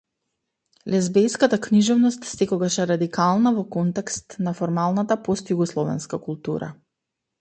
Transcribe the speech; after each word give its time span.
Лезбејската 0.93 1.59
книжевност 1.65 2.25
секогаш 2.29 2.77
е 2.85 2.87
радикална 2.93 3.53
во 3.59 3.67
контекст 3.77 4.39
на 4.49 4.55
формалната 4.63 5.19
постјугословенска 5.29 6.25
култура. 6.29 6.73